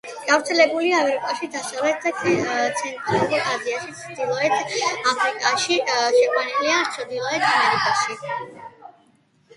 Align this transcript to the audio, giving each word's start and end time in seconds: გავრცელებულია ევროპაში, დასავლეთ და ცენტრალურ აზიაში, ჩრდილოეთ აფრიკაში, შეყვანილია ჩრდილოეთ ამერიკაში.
გავრცელებულია 0.27 1.01
ევროპაში, 1.01 1.49
დასავლეთ 1.55 1.99
და 2.07 2.13
ცენტრალურ 2.79 3.45
აზიაში, 3.51 3.93
ჩრდილოეთ 3.99 4.57
აფრიკაში, 5.11 5.79
შეყვანილია 6.17 6.83
ჩრდილოეთ 6.97 7.49
ამერიკაში. 7.53 8.21